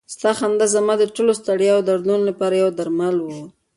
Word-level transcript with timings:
ستا 0.15 0.31
خندا 0.37 0.65
زما 0.75 0.93
د 0.99 1.03
ټولو 1.15 1.31
ستړیاوو 1.41 1.77
او 1.81 1.85
دردونو 1.89 2.23
لپاره 2.29 2.55
یو 2.61 2.69
درمل 2.79 3.15
و. 3.21 3.29